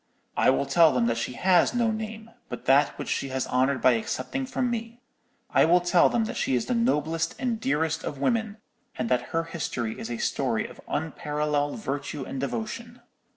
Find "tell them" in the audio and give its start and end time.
0.65-1.05, 5.79-6.25